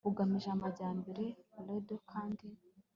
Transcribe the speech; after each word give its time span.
ugamije 0.09 0.47
amajyambere 0.55 1.23
rdo 1.81 1.95
kandi 2.11 2.45